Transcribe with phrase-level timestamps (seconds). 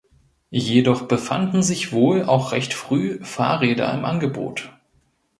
[0.55, 4.73] Jedoch befanden sich wohl auch recht früh Fahrräder im Angebot.